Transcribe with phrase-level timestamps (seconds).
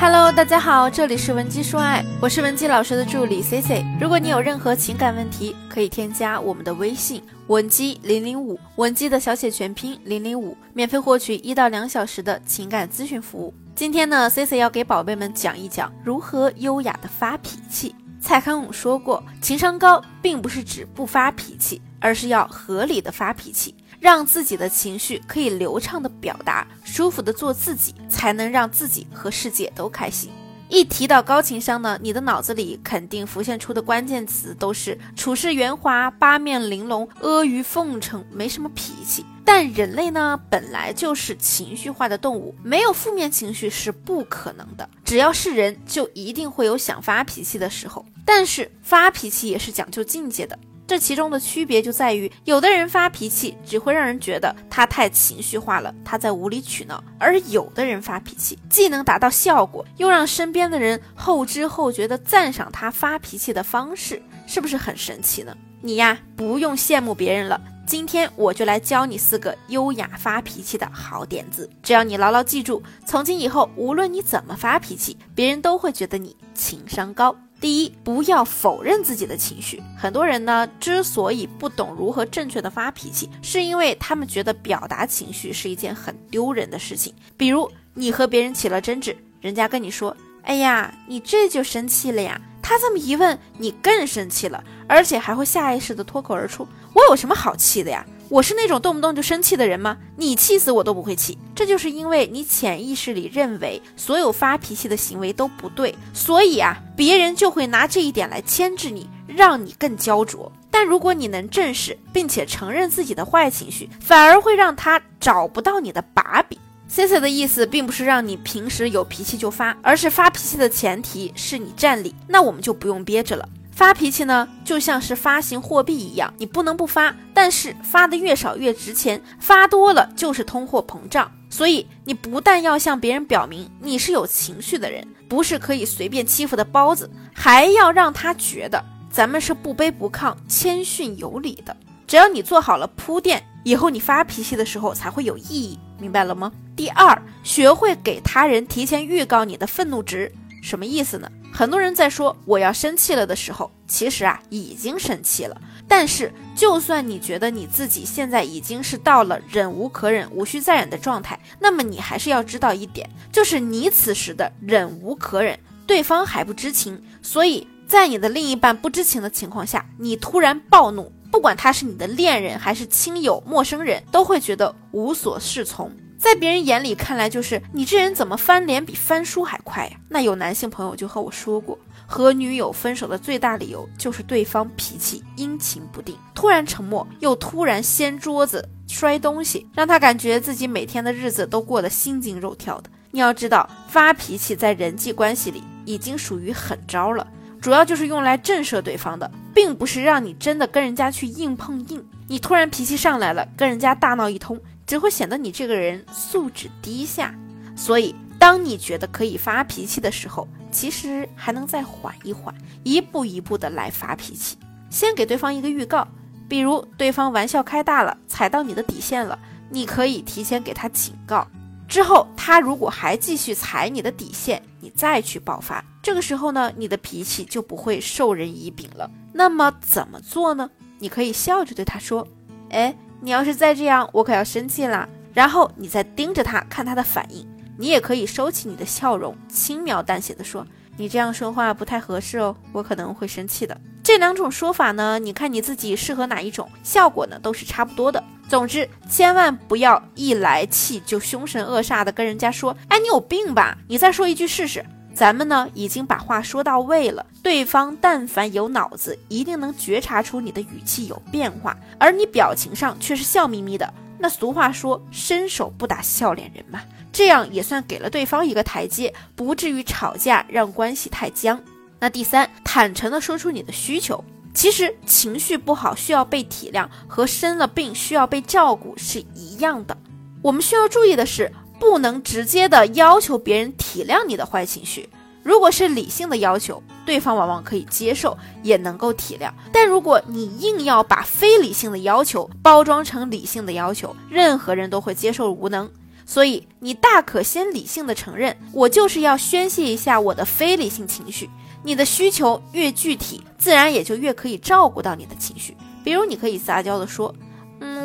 [0.00, 3.84] Hello，大家好，这里是文姬说爱，我是文姬老师的助理 C C。
[4.00, 13.52] 如果你有任何情感问题，可以添加我们的微信文姬零零五，文姬的小写全拼零零五，免费获取一到两小时的情感咨询服务。
[13.74, 17.94] 今天呢，C C 要给宝贝们讲一讲如何优雅的发脾气。
[18.22, 23.74] 蔡康永说过，情商高并不是指不发脾气，而是要合理的发脾气。
[24.00, 30.30] 让自己的情绪可以流畅的表达，舒服的做自己，才能让自己和世界都开心。
[30.68, 39.26] 一提到高情商呢，你的脑子里肯定浮现出的关键词都是处事圆滑、八面玲珑、阿谀奉承，没什么脾气。
[39.44, 44.88] 但人类呢，本来就是情绪化的动物，没有负面情绪是不可能的。
[45.04, 48.06] 只要是人，就一定会有想发脾气的时候。
[48.24, 50.56] 但是发脾气也是讲究境界的。
[50.90, 65.56] 这其中的区别就在于，有的人发脾气只会让人觉得他太情绪化了，他在无理取闹；而有的人发脾气既能达到效果，又让身边的人后知后觉地赞赏他发脾气的方式，是不是很神奇呢？
[65.80, 67.60] 你呀，不用羡慕别人了。
[67.86, 77.36] 今天我就来教你四个优雅发脾气的好点子，只要你牢牢记住，从今以后无论你怎么发脾气，别人都会觉得你情商高。
[77.60, 79.82] 第一，不要否认自己的情绪。
[79.96, 87.14] 很多人呢，之所以不懂如何正确的发脾气，是因为他们觉得表达情绪是一件很丢人的事情。
[87.36, 99.98] 比如，你和别人起了争执，人家跟你说：“哎呀，你这就生气了呀？”他这么一问，你更生气了，而且还会下意识的脱口而出：“我有什么好气的呀？”我是那种动不动就生气的人吗？
[100.16, 110.50] 你气死我都不会气，这就是因为你潜意识里认为所有发脾气的行为都不对，所以啊，别人就会拿这一点来牵制你，让你更焦灼。
[110.70, 116.56] 但如果你能正视并且承认自己的坏情绪，反而会让他找不到你的把柄。
[116.86, 123.48] C C 的意思并不是让你平时有脾气就发，而是发脾气的前提是你占理，那我们就不用憋着了。
[123.80, 131.32] 发脾气呢，就像是发行货币一样，你不能不发，但是发的越少越值钱，发多了就是通货膨胀。
[131.48, 141.74] 所以你不但要向别人表明你是有情绪的人，不是可以随便欺负的包子，还要让他觉得咱们是不卑不亢、谦逊有礼的。
[142.06, 146.52] 只要你做好了铺垫，以后你发脾气的时候才会有意义，明白了吗？
[146.76, 150.30] 第二，学会给他人提前预告你的愤怒值，
[150.62, 151.30] 什么意思呢？
[151.52, 155.60] 很多人在说我要生气了的时候，其实啊已经生气了。
[155.88, 167.02] 但是，就算你觉得你自己现在已经是到了忍无可忍、无需再忍的状态，那么你还是要知道一点，就是你此时的忍无可忍，对方还不知情。
[167.20, 175.92] 所以在你的另一半不知情的情况下，你突然暴怒，不管他是你的恋人还是亲友、陌生人，都会觉得无所适从。
[176.20, 179.96] 在别人眼里看来，就是你这人怎么翻脸比翻书还快呀？
[180.06, 192.90] 那有男性朋友就和我说过，和女友分手的最大理由就是对方脾气阴晴不定，突然沉默，又突然掀桌子摔东西，让他感觉自己每天的日子都过得心惊肉跳的。
[193.10, 197.26] 你要知道，发脾气在人际关系里已经属于狠招了，
[197.62, 202.04] 主要就是用来震慑对方的，并不是让你真的跟人家去硬碰硬。
[202.28, 204.60] 你突然脾气上来了，跟人家大闹一通。
[204.90, 207.32] 只会显得你这个人素质低下，
[207.76, 212.52] 所以当你觉得可以发脾气的时候，其实还能再缓一缓，
[212.82, 214.58] 一步一步的来发脾气。
[214.90, 216.08] 先给对方一个预告，
[216.48, 219.38] 比如对方玩笑开大了，踩到你的底线了，
[219.70, 221.46] 你可以提前给他警告。
[221.86, 229.08] 之后他如果还继续踩你的底线，你再去爆发，这个时候呢，你的脾气就不会受人以柄了。
[229.32, 230.68] 那么怎么做呢？
[230.98, 232.26] 你可以笑着对他说
[232.70, 235.08] ：“哎。”你要是再这样，我可要生气了。
[235.32, 237.46] 然后你再盯着他看他的反应。
[237.78, 240.66] 你也可以收起你的笑容，轻描淡写的说
[240.98, 248.22] ：“你这样说话不太合适哦，我可能会生气的。”这两种说法呢，你看你自己适合哪一种，效果呢都是差不多的。
[248.48, 253.78] 总之，千万不要一来气就凶神恶煞的跟人家说：“哎，你有病吧？
[253.88, 254.84] 你再说一句试试。”
[255.20, 263.92] 咱们呢已经把话说到位了，对方但凡有脑子，一定能觉察出你的语气有变化，而你表情上却是笑眯眯的。
[264.18, 266.80] 那俗话说，伸手不打笑脸人嘛，
[267.12, 271.60] 这样也算给了对方一个台阶，不至于吵架让关系太僵。
[271.98, 274.24] 那第三，坦诚的说出你的需求。
[274.54, 279.94] 其实情绪不好需要被体谅，和生了病需要被照顾是一样的。
[280.40, 281.52] 我们需要注意的是。
[281.80, 285.08] 不能直接的要求别人体谅你的坏情绪。
[285.42, 289.50] 如果是理性的要求，对方往往可以接受，也能够体谅。
[289.72, 295.90] 但如果你硬要把非理性的要求包装成理性的要求，任何人都会接受无能。
[296.26, 301.48] 所以你大可先理性的承认，我就是要宣泄一下我的非理性情绪。
[301.82, 305.74] 你的需求越具体，自然也就越可以照顾到你的情绪。
[306.04, 307.34] 比如，你可以撒娇的说：“，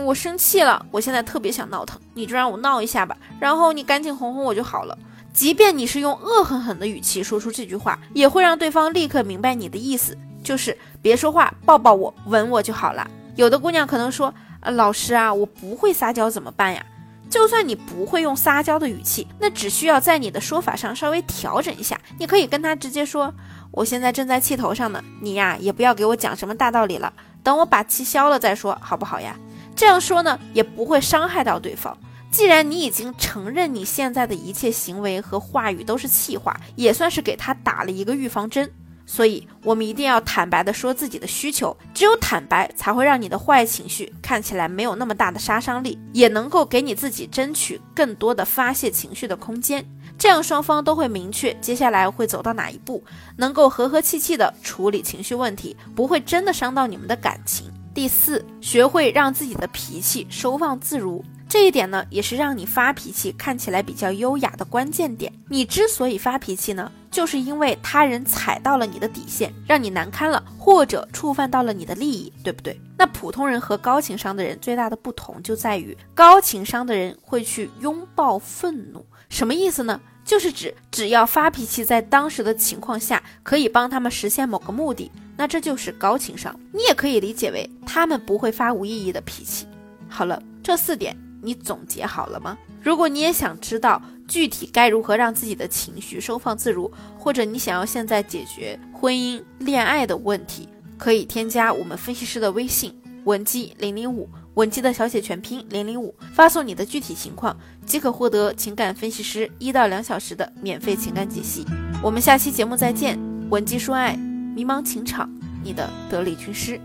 [0.05, 4.97] 我生气了，我现在特别想闹腾，你就让我闹一下吧，然后你赶紧哄哄我就好了。”
[5.33, 13.05] 即便你是用恶狠狠的语气说出这句话，也会让对方立刻明白你的意思，就是别说话，抱抱我，吻我就好了。
[13.35, 16.85] 有的姑娘可能说：“呃，老师啊，我不会撒娇怎么办呀？”
[17.29, 21.99] 就算你不会用撒娇的语气，那只需要在你的说法上稍微调整一下。
[22.17, 23.33] 你可以跟他直接说
[23.71, 27.11] ：“我现在正在气头上呢，你呀也不要给我讲什么大道理了，
[27.43, 29.35] 等我把气消了再说，好不好呀？”
[29.75, 31.97] 这样说呢，也不会伤害到对方。
[32.31, 38.69] 既然你已经承认你现在的一切行为和话语都是气话，也算是给他打了一个预防针。
[39.07, 49.85] 所以，我们一定要坦白的说自己的需求，只有坦白才会让你的坏情绪看起来没有那么大的杀伤力，也能够给你自己争取更多的发泄情绪的空间。
[50.17, 53.03] 这样双方都会明确接下来会走到哪一步，
[53.37, 57.71] 能够和和气气的处理情绪问题，不会真的伤到你们的感情。
[57.95, 61.23] 第四，学会让自己的脾气收放自如。
[61.47, 65.31] 这一点呢，也是让你发脾气看起来比较优雅的关键点。
[65.47, 72.77] 你之所以发脾气呢，就是因为他人踩到了你的底线，让你难堪了，或者触犯到了你的利益，对不对？
[72.97, 80.01] 那普通人和高情商的人最大的不同就在于，高情商的人会去拥抱愤怒，什么意思呢？
[80.25, 86.59] 就是指只要发脾气在当时的情况下可以帮他们实现某个目的，那这就是高情商。
[86.73, 89.67] 你也可以理解为他们不会发无意义的脾气。
[90.09, 91.15] 好了，这四点。
[91.41, 92.57] 你总结好了吗？
[92.81, 100.67] 如果你也想知道具体该如何让自己的情绪收放自如，或者你想要现在解决婚姻、恋爱的问题，
[100.97, 107.55] 可以添加我们分析师的微信文姬零零五，文姬的小写全拼零零五，发送你的具体情况，
[107.85, 111.65] 即可获得情感分析师一到两小时的免费情感解析。
[112.01, 113.19] 我们下期节目再见，
[113.49, 114.15] 文姬说爱，
[114.55, 115.29] 迷茫情场，
[115.61, 116.79] 你的得力军师。